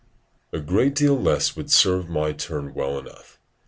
]A 0.51 0.59
great 0.59 0.95
deal 0.95 1.13
less 1.15 1.55
would 1.55 1.71
serve 1.71 2.09
my 2.09 2.31
turn 2.31 2.73
well 2.73 2.97
enough. 2.97 3.37